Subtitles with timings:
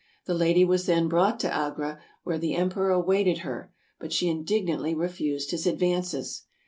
[0.25, 4.95] The lady was then brought to Agra, where the Emperor awaited her, but she indignantly
[4.95, 6.45] refused his advances.